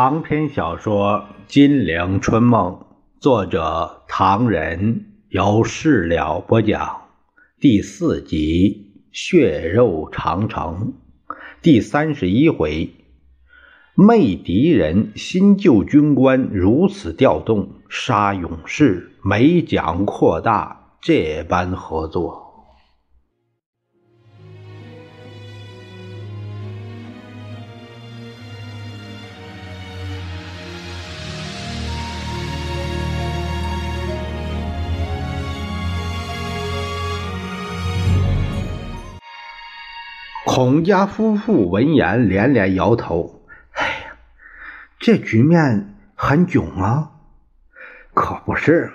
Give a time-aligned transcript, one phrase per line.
[0.00, 2.70] 长篇小说《金陵春梦》，
[3.18, 7.08] 作者唐人，由事了播讲，
[7.58, 10.94] 第四集《血肉长城》，
[11.60, 12.90] 第三十一回，
[13.96, 22.47] 媚敌人，新旧军官如此调动，杀勇士，美蒋扩大，这般合作。
[40.58, 43.42] 孔家夫妇闻言连连摇头
[43.78, 44.16] ：“哎呀，
[44.98, 47.12] 这局面很囧啊！
[48.12, 48.92] 可不是嘛，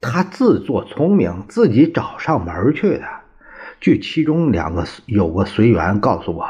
[0.00, 3.04] 他自作聪明，自己找上门去的。
[3.80, 6.46] 据其中两个有个随缘告诉我。”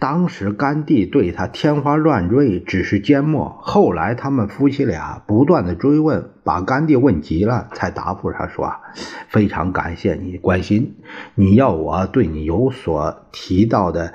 [0.00, 3.58] 当时甘地对他天花乱坠，只是缄默。
[3.60, 8.72] 后来他们夫妻俩不断的追问，把甘地问急了，才答复他说
[9.28, 10.94] ：“非常感谢你关心，
[11.34, 14.14] 你要我对你有所提到的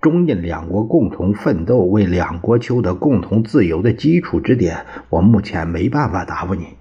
[0.00, 6.76] 中印两国共同奋斗，为两国求得共同自由的基础之点，我目前没办法答复你，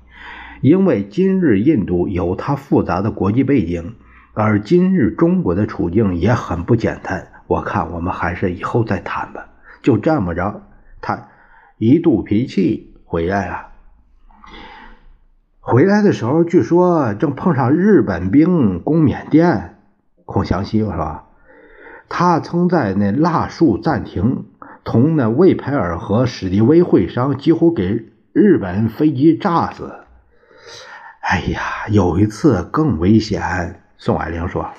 [0.61, 3.95] 因为今日印度有它复杂的国际背景，
[4.35, 9.45] 而今日中国的处境也很不简单。”我看我们还是以后再谈吧。
[9.83, 10.63] 就这么着，
[11.01, 11.27] 他
[11.77, 13.67] 一肚脾气回来了。
[15.59, 19.75] 回来的时候，据说正碰上日本兵攻缅甸。
[20.25, 21.25] 孔祥熙说，
[22.09, 24.45] 他曾在那腊树暂停，
[24.83, 29.93] 同那魏培尔和史迪威会商，几乎给日本飞机炸死。
[31.21, 33.79] 哎呀，有一次更危险。
[33.99, 34.71] 宋霭龄说，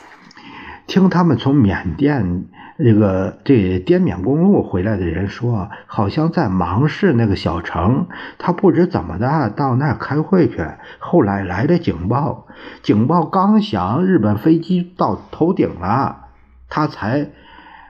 [0.89, 2.47] 听他们从缅甸。
[2.77, 10.57] 这个这滇缅公路回来的人说，好像在芒市那个小城，他不知怎么的到那儿开会去。
[10.99, 12.49] 后来来的警报，
[12.83, 16.25] 警报刚响，日本飞机到头顶了，
[16.69, 17.31] 他才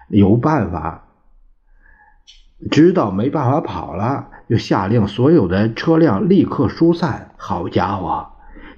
[0.08, 1.04] 有办法，
[2.70, 7.30] 知道没办法跑了，就下令所有的车辆立刻疏散。
[7.38, 8.32] 好家伙，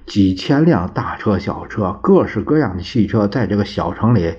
[0.05, 4.35] 几千辆大车小车，各式各样的汽车，在这个小城里。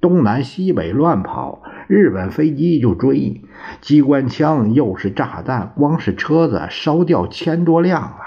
[0.00, 3.42] 东南西北乱跑，日本飞机就追，
[3.80, 8.18] 机关枪又是炸弹，光是车子烧掉千多辆了，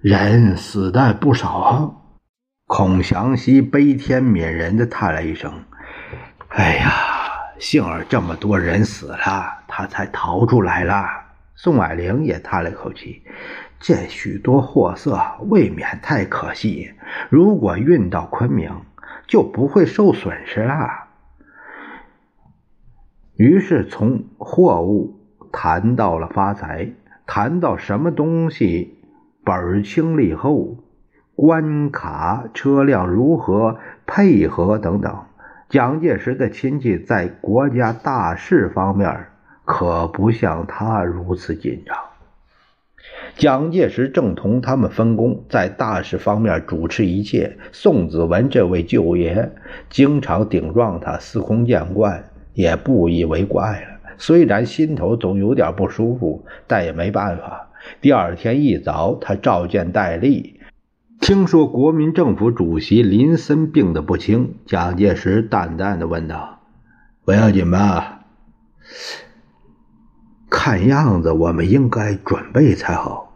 [0.00, 1.98] 人死的不少。
[2.66, 5.52] 孔祥熙悲天悯人的叹了一声
[6.48, 6.90] ：“哎呀，
[7.58, 11.04] 幸而这么多人死了，他才逃出来了。”
[11.54, 13.22] 宋霭龄也叹了口气
[13.78, 16.92] ：“这许多货色未免太可惜，
[17.28, 18.70] 如果运到昆明。”
[19.32, 21.08] 就不会受损失了。
[23.34, 25.14] 于是从货物
[25.50, 26.92] 谈到了发财，
[27.26, 28.98] 谈到什么东西
[29.42, 30.76] 本清利厚，
[31.34, 35.24] 关卡车辆如何配合等等。
[35.70, 39.28] 蒋介石的亲戚在国家大事方面
[39.64, 41.96] 可不像他如此紧张。
[43.36, 47.56] 蒋介石正同他们分工，在大事方面主持一切。
[47.72, 49.52] 宋子文这位舅爷
[49.88, 52.24] 经常顶撞他，司空见惯，
[52.54, 54.14] 也不以为怪了。
[54.18, 57.70] 虽然心头总有点不舒服，但也没办法。
[58.00, 60.60] 第二天一早，他召见戴笠，
[61.20, 64.54] 听说国民政府主席林森病得不轻。
[64.66, 66.60] 蒋介石淡淡的问道
[67.24, 68.20] ：“不要紧吧？”
[70.64, 73.34] 看样子，我们应该准备才好。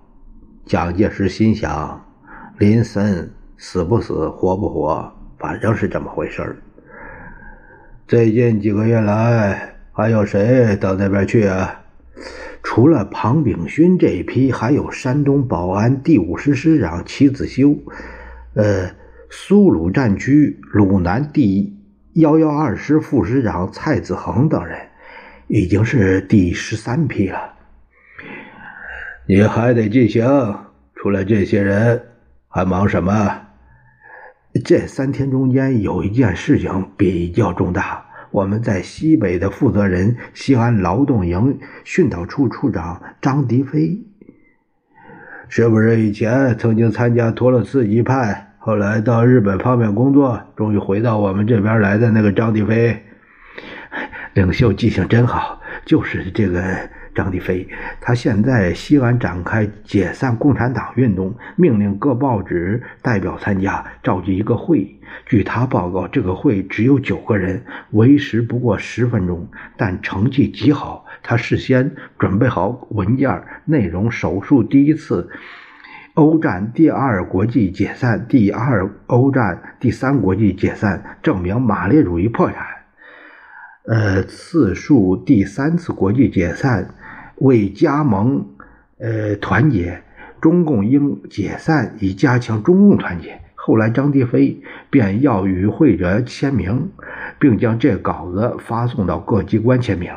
[0.64, 2.00] 蒋介石心想：
[2.56, 6.62] 林森死不死，活不活，反正是这么回事
[8.06, 11.80] 最近几个月来，还有谁到那边去啊？
[12.62, 17.76] 除了庞炳勋这一批，还有山东保安第五师师长齐子修，
[18.54, 18.88] 呃，
[19.30, 21.76] 苏鲁战区鲁南第
[22.12, 24.78] 幺幺二师副师长蔡子恒等人。
[25.48, 27.38] 已经是第十三批了，
[29.26, 30.24] 你还得进行。
[30.94, 32.02] 除了这些人，
[32.48, 33.42] 还忙什么？
[34.64, 44.02] 这三天中间有一件事情比较重大，我们在西北的负责人西安劳动营训导处处长张迪飞，
[45.48, 53.04] 是不是以前曾经参加托洛茨基派，后来到日本方面工作，终于回到我们这边来的那个张迪飞？
[54.36, 56.62] 领袖记性真好，就是这个
[57.14, 57.66] 张帝飞，
[58.02, 64.94] 他现在西安展开解散共产党运动，命令各报纸代表参加，召集一个会。
[65.24, 71.06] 据他报告，这个会只有九个人，为时不过十分钟，但成绩极好。
[71.22, 75.30] 他事先准备好文件，内容手述第一次
[76.12, 82.75] 欧战、第二国际解散、第二欧战、第三国际解散，证明马列主义破产。
[83.88, 86.94] 呃，次数第三次国际解散。
[87.36, 88.46] 为加盟，
[88.98, 90.02] 呃，团结，
[90.40, 93.40] 中共应解散以加强中共团结。
[93.54, 96.90] 后来张迪飞便要与会者签名，
[97.38, 100.12] 并将这稿子发送到各机关签名，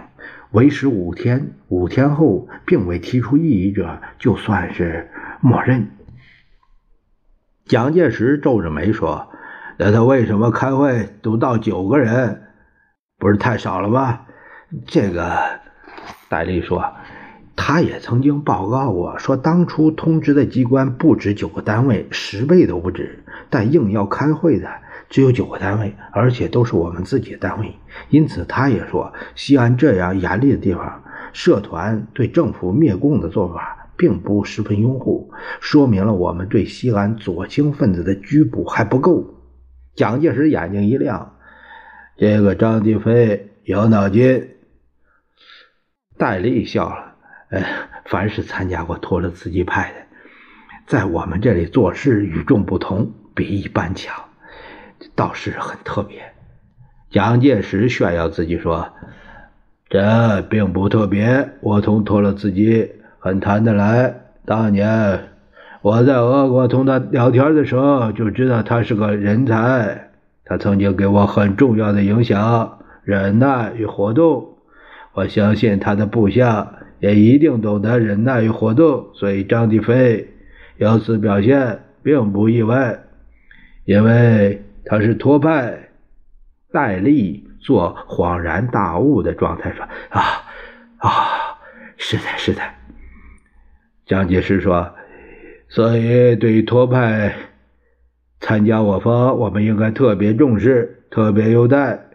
[0.51, 1.51] 为时五天。
[1.67, 5.09] 五天后并未提出异议者，就算是
[5.41, 5.89] 默认。
[7.65, 9.27] 蒋介石皱着眉说
[9.77, 12.43] ：“那他为什么开会都到九个人？
[13.19, 14.21] 不是太少了吗？”
[14.87, 15.37] 这个。
[16.27, 16.93] 戴笠说
[17.57, 23.23] ：“他也曾经报告过，说当初通知的机关不止九个单位，十倍都不止。
[23.49, 24.69] 但硬要开会的
[25.09, 27.73] 只有九个单位，而且都是我们自己的单位。
[28.09, 31.01] 因此，他也说，西安这样严厉的地方，
[31.33, 39.33] 社团对政府灭共的做法并不十分拥护，说明了我们对西安左倾分子的拘捕还不够。”
[39.95, 41.33] 蒋介石眼睛一亮
[42.19, 44.49] ：“这个张继飞有脑筋。”
[46.19, 47.15] 戴笠笑了，
[47.49, 47.63] 呃，
[48.07, 49.95] 凡是参加过托洛茨基派的，
[50.85, 54.13] 在我们这里做事与众不同，比一般强，
[55.15, 56.33] 倒是很特别。
[57.09, 58.91] 蒋介石炫耀自己说
[59.87, 64.13] ：“这并不特别，我同托洛茨基很谈得来。
[64.45, 65.29] 当年
[65.81, 70.08] 我在俄国同他聊天的时候，就知道他是个人才。
[70.49, 74.57] 他曾经给我很重要的影响，忍耐与活动。”
[75.13, 80.33] 我相信他的部下也一定懂得忍耐与活动，所以张帝飞
[80.77, 82.99] 有此表现并不意外，
[83.85, 85.85] 因为他是托派。
[86.71, 90.21] 戴笠做恍然大悟的状态说：“啊
[90.99, 91.09] 啊，
[91.97, 92.61] 是的，是的。”
[94.05, 94.93] 蒋介石说
[95.67, 97.33] ：“所以对于托派
[98.39, 102.07] 参加我方，我们应该特别重视，特别优待。”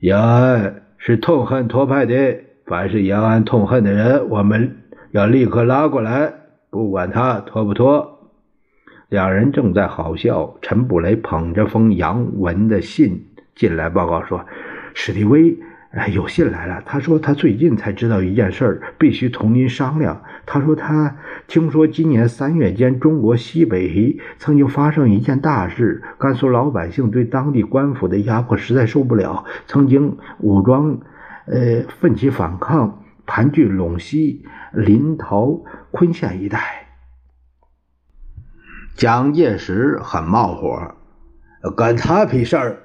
[0.00, 0.82] 延安。
[0.98, 4.78] 是痛恨托派的，凡是延安痛恨的人，我们
[5.12, 6.32] 要立刻拉过来，
[6.70, 8.32] 不管他托不托。
[9.08, 14.46] 两人正在好笑，陈布雷捧着封杨文的信进来报告说
[14.94, 15.56] ：“史迪威。”
[15.96, 16.82] 哎，有信来了。
[16.84, 20.22] 他说他最近才知道一件事儿，必须同您商量。
[20.44, 21.16] 他说他
[21.46, 30.98] 听说今年三月间，中国西北曾经发生一件大事，甘肃老百姓对当地官府的压迫实在受不了，曾经武装，
[31.46, 34.44] 呃，奋起反抗，盘踞陇西、
[34.74, 36.88] 临洮、昆县一带。
[38.94, 40.94] 蒋介石很冒火，
[41.74, 42.82] 干他屁事儿。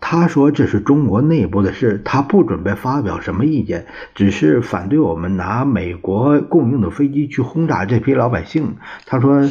[0.00, 9.42] 他说：“这是中国内部的事，他不准备发表什么意见，只是反对我们拿美国供应的飞机去轰炸这批老百姓。”他说：“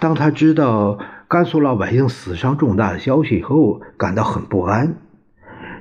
[0.00, 0.98] 当他知道
[1.28, 4.96] 甘肃老百姓死伤重大的消息以后，感到很不安。”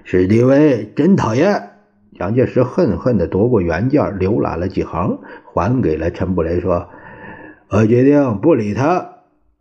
[0.03, 1.71] 史迪威真讨厌！
[2.17, 5.19] 蒋介石恨恨地夺过原件，浏览了几行，
[5.53, 6.89] 还给了陈布雷，说
[7.71, 9.11] ：“我决定不理他。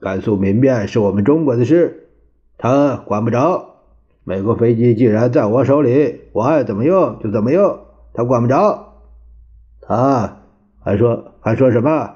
[0.00, 2.08] 甘肃民变是我们中国的事，
[2.58, 3.67] 他管不着。”
[4.28, 7.80] 美国飞机既然在我手里，我爱怎么用就怎么用，
[8.12, 8.92] 他管不着。
[9.80, 10.42] 他
[10.84, 12.10] 还说还说什么？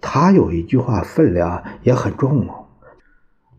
[0.00, 2.68] 他有一句话分量也很重哦。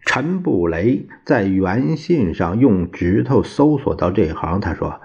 [0.07, 4.99] 陈布雷在原信上用指头搜索到这行，他说：“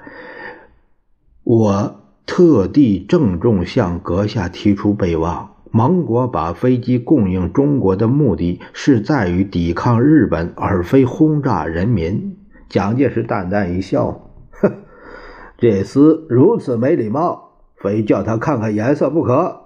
[1.44, 12.36] 我特地郑重向阁下提出备忘。”盟国把飞机供应中国的目的是在于抵抗日本，而非轰炸人民。
[12.68, 14.30] 蒋介石淡淡一笑
[14.62, 14.72] ：“哼，
[15.58, 19.62] 这厮如此没礼貌，非叫他看看颜色不可。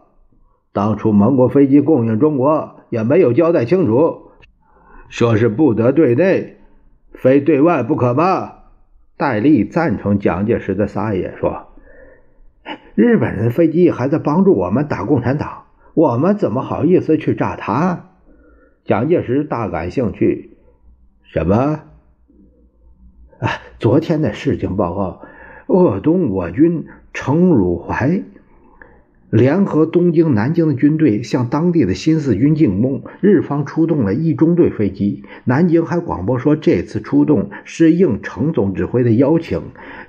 [0.73, 4.31] 当初盟国飞机供应中国，也没有交代清楚，
[5.11, 6.57] 说是不得对内，
[7.13, 8.53] 非对外不可吗？”
[9.19, 11.67] 戴笠赞成蒋介石的撒野，说
[12.97, 15.65] ：“日本人飞机还在帮助我们打共产党。”
[15.99, 18.11] 我们怎么好意思去炸他？
[18.85, 20.57] 蒋介石大感兴趣。
[21.25, 21.81] 什么？
[23.41, 23.51] 啊，
[23.81, 25.23] 昨天的事情报告：
[25.67, 28.23] 鄂东我军程汝怀
[29.29, 35.25] 联合东京、南京的军队向当地的新四军进攻，日方出动了一中队飞机。
[35.43, 39.61] 南京还广播说，这次出动是应程总指挥的邀请，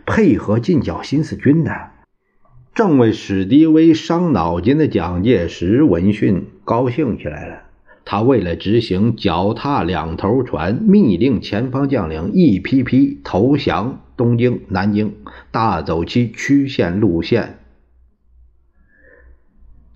[0.06, 1.72] 配合进剿新四军的。
[2.80, 7.64] 正为史迪威伤脑筋的蒋介石闻讯高兴起来了。
[8.06, 15.14] 他为了执行脚踏两头船，密令前方将领一批批投降东京、南京，
[15.52, 17.60] 大走其曲线路线，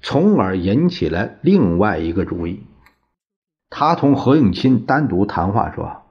[0.02, 2.64] 从而引起了另外一个主意。
[3.70, 6.02] 他同何应钦单独谈话说：“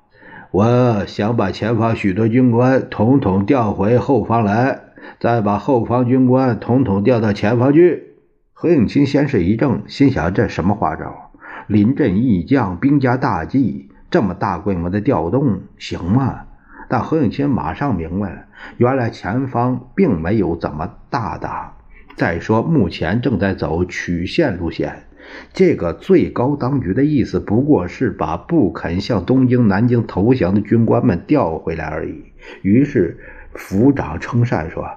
[0.50, 4.80] 我想把前方许多军官统统调回后方来，
[5.20, 8.14] 再把后方军官统统调到前方去。”
[8.54, 11.32] 何应钦先是一怔，心想：这什么花招？
[11.66, 16.42] 临阵易将，兵家大忌，这么大规模的调动行吗？
[16.88, 18.44] 但何应钦马上明白了，
[18.76, 21.76] 原来前方并没有怎么大打。
[22.14, 25.04] 再说，目前正在走曲线路线，
[25.52, 32.22] 这个最高当局的意思不过是把不肯向东京、南京投降的军官们调回来而已。
[32.60, 33.18] 于是
[33.54, 34.88] 府长称善说：“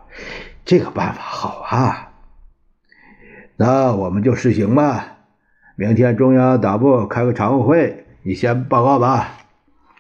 [0.66, 2.12] 这个办法好啊，
[3.58, 5.18] 那我们就实行吧。”
[5.78, 9.38] 明天中央党部开个常务会，你先报告吧。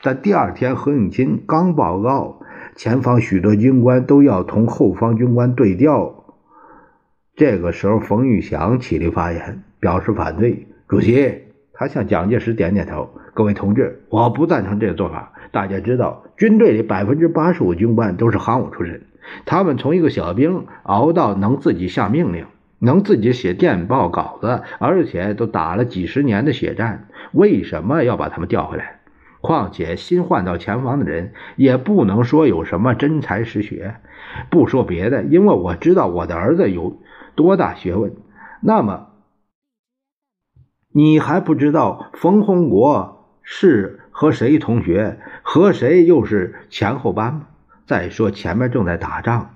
[0.01, 2.39] 但第二天，何应钦刚报告，
[2.75, 6.23] 前方许多军官都要同后方军官对调。
[7.35, 10.67] 这个时候，冯玉祥起立发言，表示反对。
[10.87, 11.44] 主席，
[11.77, 15.33] 他向蒋介石点点头：“各位同志，我不赞成这个做法。
[15.51, 19.03] 大家知道，军队里百分之八十五军官都是行伍出身，
[19.45, 22.45] 他们从一个小兵熬到能自己下命令。”
[22.77, 28.99] 能自己写电报稿子，而且都打了几十年的血战，为什么要把他们调回来？
[29.39, 33.95] 况且新换到前方的人也不能说有什么真才实学。
[34.49, 36.97] 不说别的，因为我知道我的儿子有
[37.33, 38.11] 多大学问。
[38.59, 39.07] 那么，
[40.97, 47.47] 你还不知道冯洪国是和谁同学，和谁又是前后班吗？
[47.85, 49.55] 再说前面正在打仗。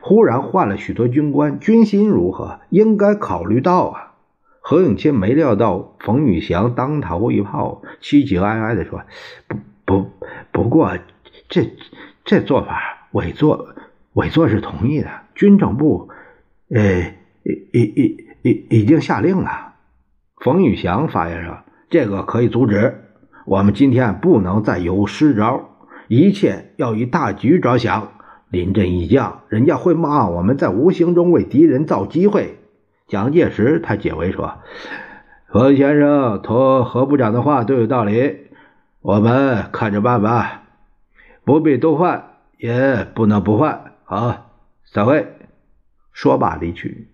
[0.00, 2.58] 忽然换了许多军官，军心如何？
[2.70, 4.14] 应该考虑到啊。
[4.60, 9.02] 何应钦没料到冯玉祥当头一炮，凄凄哀哀地说
[9.46, 10.10] ：“不不，
[10.50, 10.98] 不过
[11.48, 11.70] 这
[12.24, 13.76] 这做法，委座
[14.14, 15.08] 委座是同意的。
[15.36, 16.08] 军政部，
[16.68, 19.68] 呃，已已已已已经下令了。”
[20.40, 21.58] 冯玉祥发言说
[21.90, 23.04] ：“这个可以阻止。
[23.44, 25.68] 我们今天不能再有失招，
[26.08, 28.12] 一切要以大局着想。”
[28.50, 32.58] 临阵易将，人家会骂我们在无形中为敌人造机会。
[33.06, 34.54] 蒋介石他解围说
[35.46, 38.48] ：“何先生同何部长的话都有道理，
[39.02, 40.62] 我们看着办吧，
[41.44, 42.24] 不必多换，
[42.56, 44.50] 也不能不换。”好，
[44.84, 45.28] 散会。
[46.12, 47.09] 说罢离去。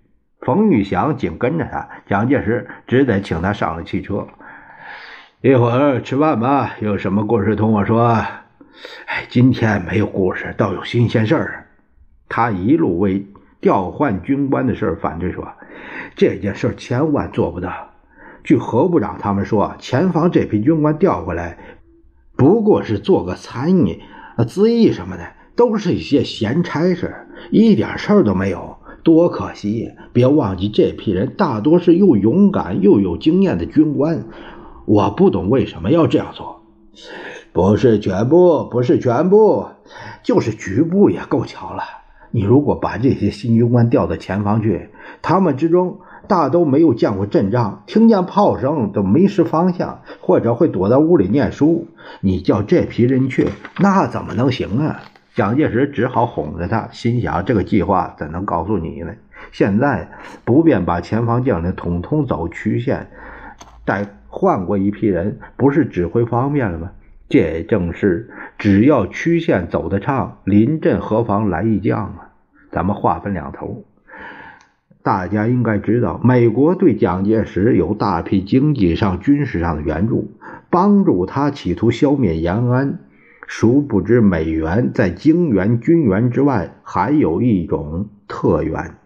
[0.47, 4.29] 冯玉祥紧跟着他，蒋介石只得请他上了汽车。
[5.41, 8.07] 一会儿吃饭吧，有什么故事同我说。
[9.07, 11.67] 哎，今天没有故事，倒有新鲜事儿。
[12.29, 13.27] 他一路为
[13.61, 15.49] 调换军官的事反对说
[16.15, 17.91] ：“这件事千万做不到。
[18.45, 21.59] 据何部长他们说，前方这批军官调过来，
[22.37, 24.01] 不过是做个参议、
[24.39, 25.27] 咨议什么的，
[25.57, 28.76] 都是一些闲差事，一点事儿都没有，
[29.07, 29.93] 多可惜！
[30.13, 34.25] 别忘记，这批人大多是又勇敢又有经验的军官。
[34.85, 36.63] 我不懂为什么要这样做。”
[37.55, 39.67] 不是全部，不是全部，
[40.25, 41.85] 就是局部也够巧了。
[42.33, 44.89] 你如果把这些新军官调到前方去，
[45.23, 51.87] 他们之中大都没有见过阵仗，听见炮声都迷失方向，或者会躲在屋里念书。
[52.21, 55.01] 你叫这批人去，那怎么能行啊？
[55.37, 59.13] 蒋介石只好哄着他，心想这个计划怎能告诉你呢？
[59.53, 60.09] 现在
[60.47, 63.09] 不便把前方将领统统走曲线，
[63.85, 66.93] 再换过一批人，不是指挥方便了吗？
[67.29, 72.31] 这正是只要曲线走得畅，临阵何妨来一将啊！
[72.73, 73.85] 咱们话分两头，
[75.03, 80.33] 大家应该知道，美国对蒋介石有大批经济上、军事上的援助，
[80.71, 83.01] 帮助他企图消灭延安。
[83.47, 88.97] 殊不知，美元在经援军援之外，还有一种特援。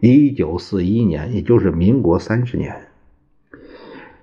[0.00, 2.88] 一九四一年，也就是民国三十年。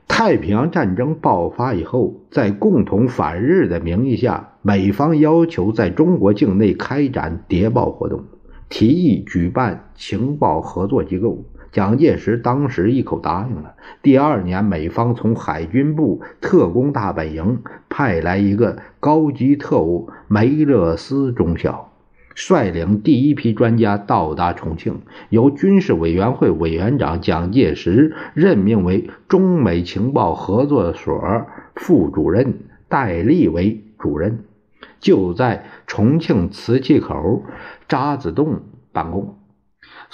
[0.07, 8.25] 太平洋战争爆发以后，在共同反日的名义下，美方要求在中国境内开展谍报活动，
[8.69, 11.43] 提议举办情报合作机构。
[11.73, 13.73] 蒋介石当时一口答应了。
[14.01, 21.89] 第二年，美方从海军部特工大本营派来一个高级特务梅勒斯中校。
[22.35, 32.55] 率领第一批专家到达重庆，由军事委员会委员长蒋介石任命为中美情报合作所副主任，
[32.87, 34.45] 戴笠为主任，
[34.99, 37.43] 就在重庆磁器口
[37.87, 38.61] 渣滓洞
[38.91, 39.37] 办公。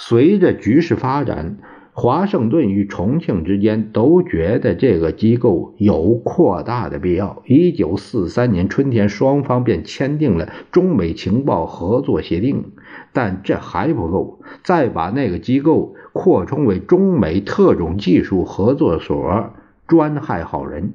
[0.02, 1.58] 随着局势发展，
[1.92, 7.42] 华盛顿与重庆之间都觉得这个机构有扩大的必要。
[7.44, 12.72] 一九四三年春天，双方便签订了中美情报合作协定。
[13.12, 19.52] 但这还不够，再把那个机构扩充为中美特种技术合作所，
[19.86, 20.94] 专害好人。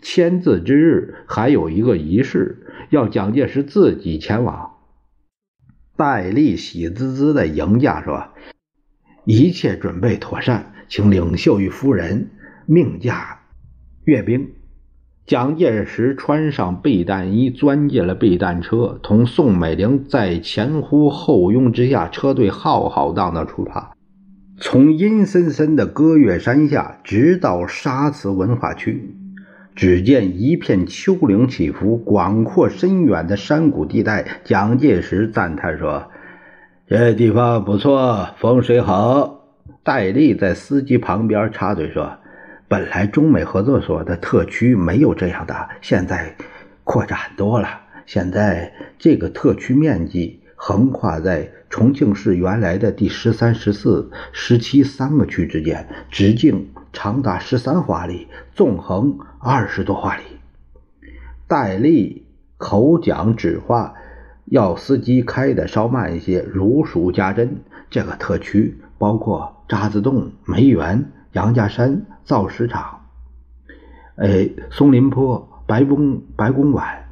[0.00, 4.77] 签字之日还有一个仪式，要蒋介石自己前往。
[5.98, 8.28] 戴笠喜滋滋的迎驾说
[9.26, 12.30] ：“一切准备妥善，请领袖与夫人
[12.66, 13.40] 命驾
[14.04, 14.50] 阅兵。”
[15.26, 23.96] 蒋介石穿上避弹衣，钻进了避弹车，同宋美龄在前呼后拥之下，车队浩浩荡荡出发，
[24.60, 29.17] 从阴森森的歌乐山下直到沙磁文化区。
[29.78, 34.40] 只见一片丘陵起伏、广阔深远的山谷地带。
[34.42, 36.10] 蒋介石赞叹说
[36.88, 39.44] ：“这地方不错，风水好。”
[39.84, 42.18] 戴笠在司机旁边插嘴说。
[42.66, 46.34] 本来中美合作所的特区没有这样的，现在
[46.82, 47.68] 扩展多了。
[48.04, 56.68] 现在这个特区面积横跨在重庆市原来的第十三、十四、十七三个区之间，直径
[57.00, 58.26] 长达十三华里，
[58.56, 60.24] 纵横二十多华里。
[61.46, 62.26] 戴笠
[62.56, 63.94] 口讲指话，
[64.46, 67.62] 要司机开的稍慢一些，如数家珍。
[67.88, 71.12] 这个特区包括渣滓洞、梅园。
[71.34, 73.00] 杨家山造石厂，
[74.16, 77.04] 哎，松林坡白公白公馆、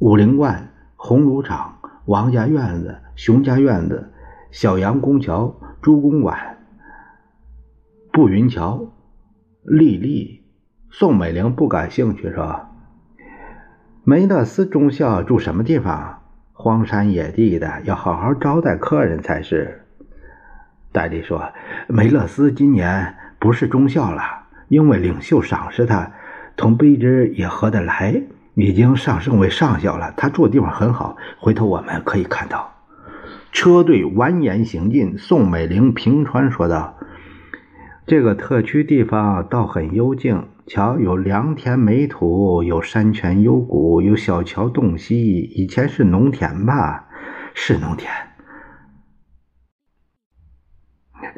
[0.00, 4.10] 武陵观红炉厂、王家院子、熊家院子、
[4.50, 6.58] 小杨公桥、朱公馆、
[8.10, 8.89] 步云桥、
[9.70, 10.42] 丽丽、
[10.90, 12.70] 宋美龄不感兴趣是吧？
[14.02, 16.22] 梅勒斯中校住什么地方？
[16.52, 19.86] 荒山野地的，要好好招待客人才是。
[20.90, 21.52] 戴笠说
[21.86, 24.22] ：“梅勒斯今年。”不是中校了，
[24.66, 26.10] 因为领袖赏识他，
[26.56, 30.12] 同卑职也合得来，已经上升为上校了。
[30.16, 32.74] 他住的地方很好，回头我们可以看到。
[33.52, 36.98] 车队蜿蜒行进，宋美龄平川说道
[38.10, 47.06] ：“这个特区地方倒很幽静，瞧，有良田美土，有山泉幽谷，有小桥洞溪，以前是农田吧？
[47.54, 48.12] 是农田。”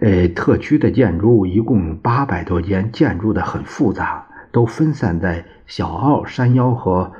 [0.00, 7.12] 呃，特区的建筑一共八百多间，建筑的很复杂，都分散在小澳山腰和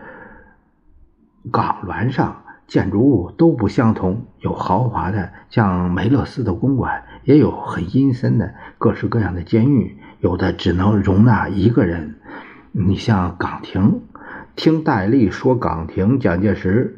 [1.53, 12.17] 港峦上，建筑物都不相同，有豪华的，像梅勒斯的公馆，也有很阴森的，各式各样的监狱，有的只能容纳一个人。
[12.73, 14.01] 你像岗亭，
[14.57, 16.97] 听戴笠说岗亭，蒋介石，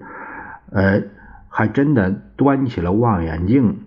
[0.70, 1.02] 呃，
[1.48, 3.78] 还真的端起了望远镜，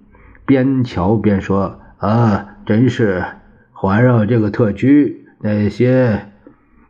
[0.45, 1.79] 边瞧边说。
[1.97, 3.25] 啊，真是
[3.71, 6.27] 环绕这个特区那些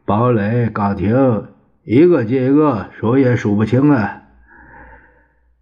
[0.03, 1.45] 堡垒岗亭，
[1.85, 4.16] 一个接一个，数也数不清了。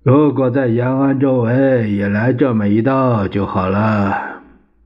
[0.06, 4.44] 如果在延安周围也来这么一道就好了。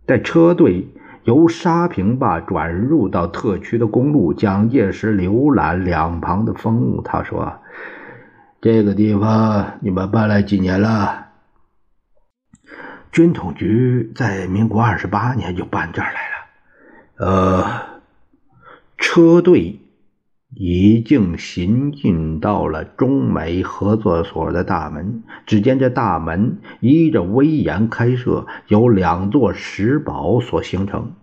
[0.08, 0.88] 在车队
[1.26, 7.60] 由沙坪坝转入到特区的公路，蒋介石浏览两旁的风物，他说
[8.62, 11.28] ：“这个地方你们搬来几年了？”
[13.12, 17.26] 军统局在民国二十八年就搬这儿来了。
[17.28, 17.66] 呃，
[18.98, 19.82] 车队
[20.54, 25.24] 已经行进到了中美合作所的大门。
[25.46, 31.14] 只见这大门依着威严开设，由两座石堡所形成，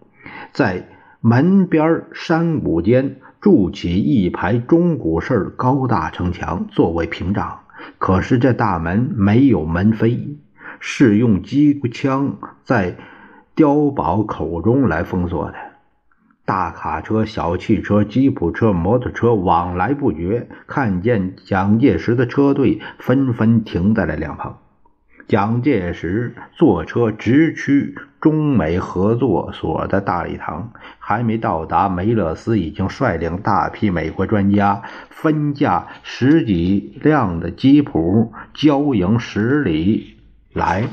[0.53, 0.89] 在
[1.21, 7.61] 门边山谷间筑起一排中古式高大城墙作为屏障。
[7.99, 10.37] 可是这大门没有门扉。
[10.79, 12.99] 是用机枪在
[13.57, 15.55] 碉堡口中来封锁的，
[16.47, 20.49] 大卡车、小汽车、吉普车、摩托车往来不绝。
[20.67, 24.61] 看见蒋介石的车队，纷纷停在了两旁。
[25.27, 40.15] 蒋介石坐车直驱中美合作所的大礼堂，还没到达，梅勒斯已经率领大批美国专家，分驾十几辆的吉普，交迎十里。
[40.53, 40.85] 来，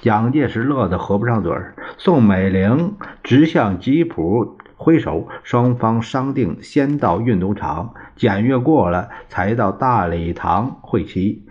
[0.00, 1.74] 蒋介石乐得合不上嘴儿。
[1.98, 11.44] 宋美龄直向吉普挥手，双方商定先到运动场检阅过了，才到大礼堂会齐，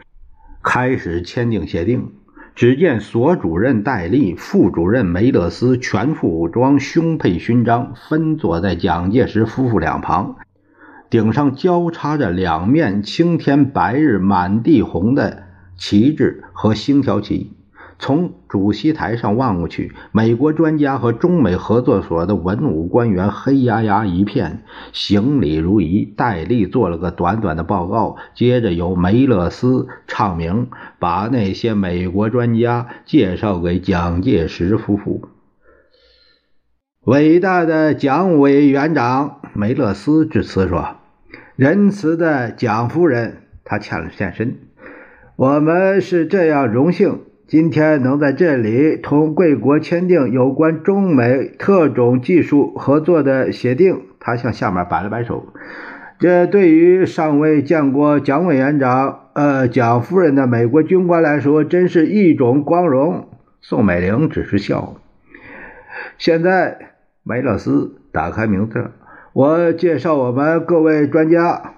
[0.63, 2.11] 开始签订协定。
[2.55, 10.37] 只见所主任戴笠、副主任梅勒斯全副武装，胸佩勋章，分坐在蒋介石夫妇两旁，
[11.11, 15.43] 顶上交叉着两面青天白日满地红的。
[15.77, 17.53] 旗帜和星条旗，
[18.01, 26.05] 从主席台上望过去，美国专家和中美合作所的文武官员黑压压一片，行礼如仪。
[26.05, 35.27] 戴笠做了个短短的报告，接着由梅勒斯唱名，把那些美国专家介绍给蒋介石夫妇。
[37.05, 40.95] 伟大的蒋委员长，梅勒斯致辞说
[41.57, 44.57] ：“仁慈的蒋夫人，他欠了欠身，
[45.35, 55.51] 我们是这样荣幸。”今天能在这里同贵国签订有关中美特种技术合作的协定，他向下面摆了摆手。
[56.19, 63.27] 这对于尚未见过蒋委员长、呃蒋夫人的美国军官来说，真是一种光荣。
[63.61, 64.97] 宋美龄只是笑。
[66.19, 66.91] 现在，
[67.23, 68.91] 梅勒斯打开名册，
[69.33, 71.73] 我介绍我们各位专家：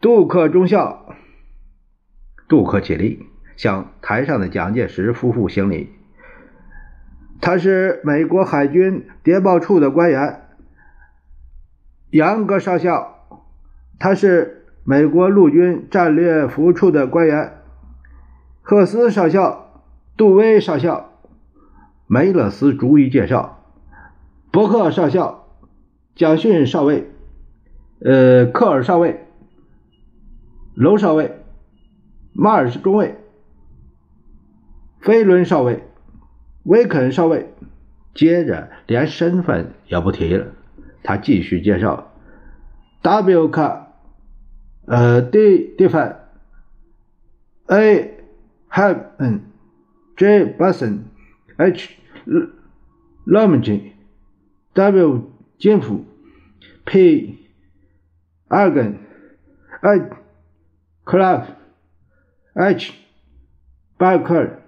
[0.00, 1.14] 杜克中校。
[2.48, 3.26] 杜克起立。
[3.60, 5.90] 向台上的蒋介石夫妇行礼。
[7.42, 10.46] 他是美国海军谍报处的官员，
[12.08, 13.18] 杨格少校；
[13.98, 17.58] 他是美国陆军战略服务处的官员，
[18.62, 19.82] 赫斯少校、
[20.16, 21.12] 杜威少校、
[22.06, 23.62] 梅勒斯逐一介绍：
[24.50, 25.46] 伯克少校、
[26.14, 27.10] 蒋勋少尉、
[28.02, 29.26] 呃，克尔少尉、
[30.74, 31.42] 楼少尉、
[32.32, 33.16] 马尔中尉。
[35.00, 35.84] 飞轮少尉、
[36.64, 37.52] 威肯少尉，
[38.14, 40.48] 接着连身份也不提了。
[41.02, 42.12] 他继续介绍
[43.00, 43.94] ：W 卡，
[44.86, 46.18] 呃，D Diffan，A
[48.70, 51.94] Ham，J Busson，H
[53.26, 56.04] Lomji，W 金夫
[56.84, 57.38] ，P
[58.48, 60.10] Argan，I
[61.06, 62.92] Clark，H
[63.98, 64.59] Barker。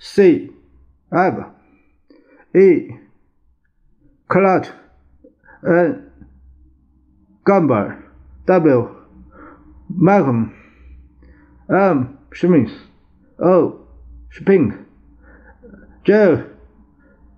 [0.00, 0.50] C.
[1.12, 1.54] Ab.
[2.54, 2.96] E.
[4.28, 4.72] Clut.
[5.62, 6.10] N.
[7.44, 8.02] Gamber.
[8.46, 8.96] W.
[9.90, 10.54] Malcolm.
[11.68, 12.18] M.
[12.34, 12.72] Smith.
[13.38, 13.86] O.
[14.30, 14.74] Spink.
[16.04, 16.44] J.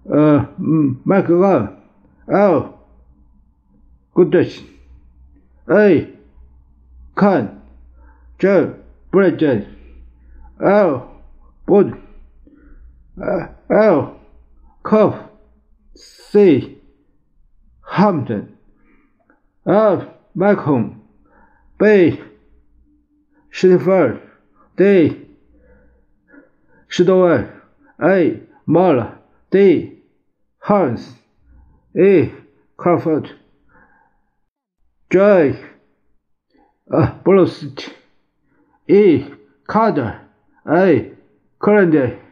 [0.08, 1.68] Uh, Michael.
[2.32, 2.78] L.
[4.14, 4.62] Goodrich.
[5.68, 6.08] A.
[7.16, 7.60] Khan.
[8.38, 8.70] J.
[9.10, 9.66] Bridget.
[10.64, 11.10] L.
[11.66, 12.01] Wood.
[13.20, 14.20] L.
[14.82, 15.38] Cup
[15.94, 16.78] C.
[17.88, 18.56] Hampton
[19.66, 20.08] F.
[20.34, 21.02] Malcolm
[21.78, 22.20] B.
[23.50, 24.20] Schiffer
[24.76, 25.26] D.
[26.88, 27.62] Stower
[28.02, 28.40] A.
[28.66, 29.18] Muller
[29.50, 29.98] D.
[30.60, 31.14] Hans
[31.94, 32.30] E.
[32.78, 33.30] Crawford
[35.10, 35.58] J.
[36.90, 37.66] Uh, Bruce
[38.88, 39.26] E.
[39.66, 40.20] Carter
[40.66, 41.12] A.
[41.58, 42.22] Current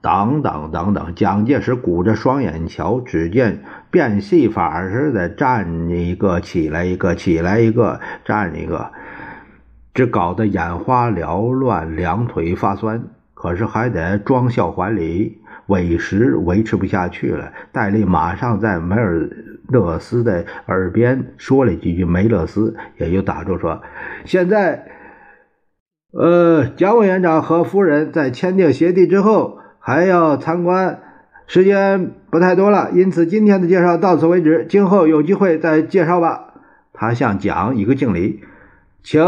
[0.00, 8.92] 等等等等，蒋介石鼓着双眼瞧，只见变戏法似的站一个起来一个起来一个站一个，
[9.92, 13.02] 这搞得眼花缭乱，两腿发酸。
[13.34, 17.52] 可是还得装笑还礼，委实维持不下去了。
[17.72, 19.28] 戴笠马上在梅尔
[19.66, 23.82] 勒斯的耳边说了几句，梅勒斯也就打住说
[24.24, 24.86] ：“现在，
[26.12, 31.00] 呃，蒋委员长和夫人在签订协定之后。”还要参观，
[31.46, 36.52] 时间不太多了，因此今天的介绍到此为止，今后有机会再介绍吧。
[36.92, 38.44] 他向蒋一个敬礼，
[39.02, 39.22] 请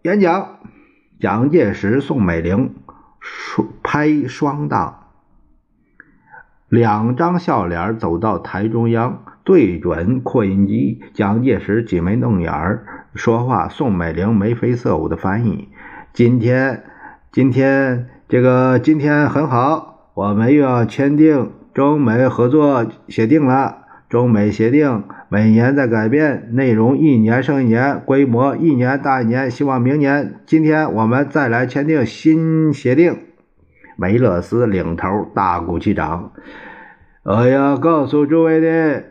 [0.00, 0.60] 演讲。
[1.20, 2.76] 蒋介石、宋美龄
[3.20, 5.08] 双拍双档，
[6.70, 11.02] 两张笑脸走到台中央，对准扩音机。
[11.12, 12.80] 蒋介石挤眉弄眼
[13.14, 15.68] 说话，宋美龄眉飞色舞的翻译。
[16.14, 16.84] 今天，
[17.30, 19.97] 今天这个今天很好。
[20.18, 23.84] 我们又要签订中美合作协定了。
[24.08, 29.48] 中美协定每年在改变，内容一年胜一年，规模一年大一年。
[29.48, 33.16] 希望明年今天我们再来签订新协定。
[33.96, 36.32] 梅勒斯领头大鼓起掌。
[37.22, 39.04] 我要告诉诸位的，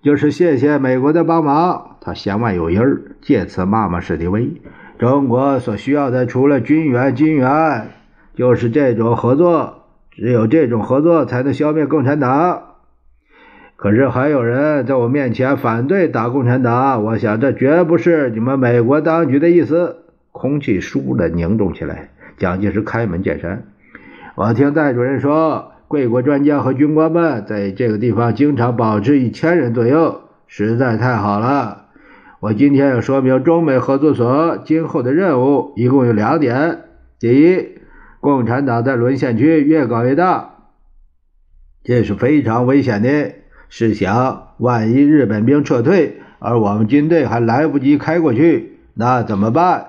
[0.00, 1.98] 就是谢谢美国的帮忙。
[2.00, 4.62] 他弦外有音儿，借此骂骂史迪威。
[4.98, 7.88] 中国所需要的，除了军援、金援，
[8.34, 9.82] 就是这种合作。
[10.16, 12.62] 只有这种合作才能消灭共产党。
[13.76, 19.98] 可是还有人在我面前反对打共产党，我想这绝不是你们美国当局的意思。
[20.32, 22.10] 空气倏地凝重起来。
[22.38, 23.64] 蒋介石开门见山
[24.36, 31.84] ：“我听戴主任说，贵国专家和军官们在这个地方经常保持一千人左右，实在太好了。
[32.40, 36.80] 我今天要说明中美合作所今后的任务，一共有两点。
[37.18, 37.75] 第一，
[38.20, 40.54] 共产党在沦陷区越搞越大，
[41.84, 43.32] 这是非常危险的。
[43.68, 49.86] 试想，万一日本兵撤退，而我们军队还来不及开过去，那怎么办？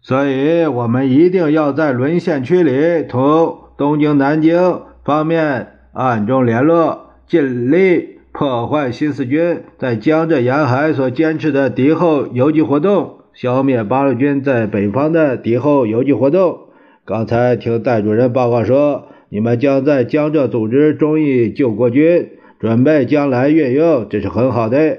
[0.00, 16.61] 所以，我们一定要在沦陷区里同东京、南京方面暗中联络，尽力破坏新四军在江浙沿海所坚持的敌后游击活动，消灭八路军在北方的敌后游击活动。
[17.04, 24.98] 刚才听戴主任报告说，你们将在江浙组织忠义救国军，准备将来运用，这是很好的。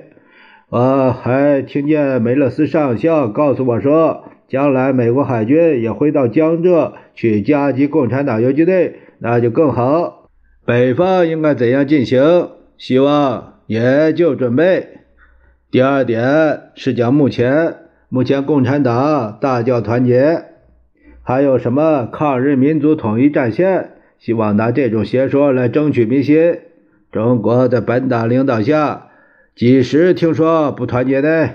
[0.70, 4.26] 我还听见梅勒斯上校告诉我说。
[4.50, 10.30] 将来美国海军也会到江浙去夹击共产党游击队，那就更好。
[10.64, 12.50] 北方应该怎样进行？
[12.78, 15.00] 希望也就准备。
[15.72, 17.78] 第二点是讲目前，
[18.10, 20.44] 目前共产党大叫团结，
[21.26, 23.92] 还有什么抗日民族统一战线？
[24.20, 26.60] 希望拿这种邪说来争取民心。
[27.12, 29.08] 中国在本党领导下，
[29.56, 31.50] 几时听说不团结呢？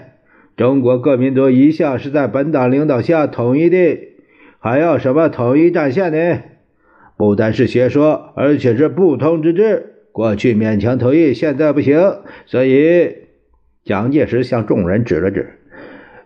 [0.57, 3.99] 中国各民族一向是在本党领导下统一的，
[4.59, 6.41] 还要什么统一战线呢？
[7.17, 9.95] 不单是邪说，而且是不通之至。
[10.13, 12.01] 过去勉强同意，现在不行。
[12.47, 13.17] 所以，
[13.85, 15.58] 蒋介石向众人指了指。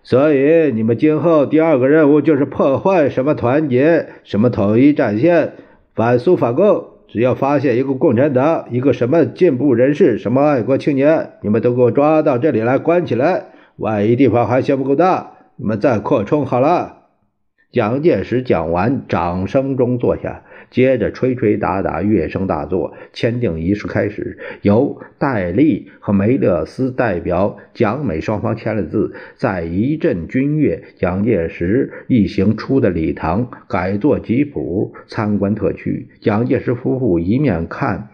[0.02, 5.52] 所以，你们今后第二个任务就是破坏什么团结、什么统一战线、
[5.94, 6.86] 反苏反共。
[7.06, 13.48] 只要发现一个共产党、一个什么进步人士、什么爱国青年，你们都给我抓到这里来，关起来。
[13.76, 17.01] 万一地方还嫌不够大，你们再扩充好了。
[17.72, 24.38] 蒋介石讲完，掌声中坐下，接着吹吹打打，乐声大作，签订仪式开始。
[24.60, 36.08] 由戴笠和梅勒斯代表蒋美双方签了字，在一阵军乐，蒋介石一行出的礼堂，改作吉普，参观特区。
[36.20, 38.10] 蒋介石夫妇一面看。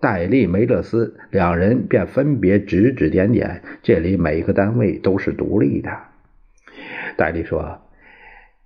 [0.00, 5.90] 戴笠、梅勒斯两人便分别指指点点，这里每一个单位都是独立的。
[7.18, 7.80] 戴笠说：“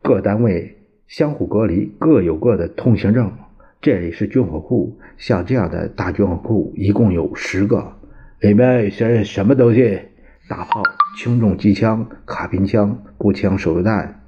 [0.05, 3.33] 各单位相互隔离，各有各的通行证。
[3.81, 7.91] 这里是军火库，像这样的大军火库一共有十个，
[8.39, 9.99] 里面是什么东西？
[10.47, 10.83] 大炮、
[11.17, 14.21] 轻重机枪、卡宾枪、步枪、手榴弹、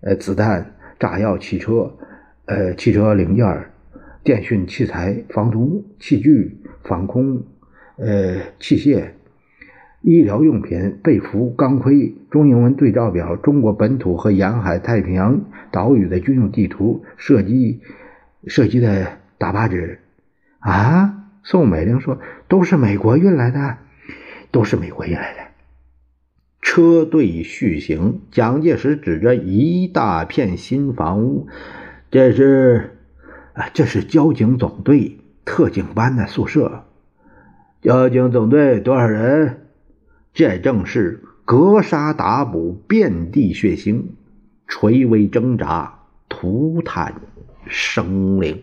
[0.00, 1.94] 呃子弹、炸药、汽车、
[2.46, 3.46] 呃汽车零件。”
[4.24, 7.44] 电讯器材、防毒器具、防空
[7.96, 9.10] 呃器械、
[10.02, 17.80] 医疗用品、被服、钢盔、中英文对照表、中国本土和沿海太平洋岛屿的军用地图、射击
[18.46, 20.00] 射击的打靶纸。
[20.58, 23.78] 啊，宋美龄说：“都是美国运来的，
[24.50, 25.38] 都是美国运来的。”
[26.60, 31.48] 车队续行，蒋介石指着一大片新房屋，
[32.10, 32.98] 这是。
[33.72, 36.84] 这是交警总队特警班的宿舍。
[37.80, 39.68] 交警总队多少人？
[40.34, 44.02] 这正是格杀打捕，遍地血腥，
[44.66, 47.14] 垂危挣扎，涂炭
[47.68, 48.60] 生灵。